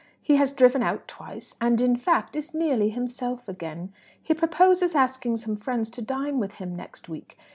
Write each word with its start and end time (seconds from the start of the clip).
He 0.19 0.37
has 0.37 0.51
driven 0.51 0.81
out 0.81 1.07
twice, 1.07 1.53
and, 1.61 1.79
in 1.79 1.95
fact, 1.95 2.35
is 2.35 2.55
nearly 2.55 2.89
himself 2.89 3.47
again. 3.47 3.93
He 4.19 4.33
purposes 4.33 4.95
asking 4.95 5.37
some 5.37 5.57
friends 5.57 5.91
to 5.91 6.01
dine 6.01 6.39
with 6.39 6.53
him 6.53 6.75
next 6.75 7.07
week. 7.07 7.37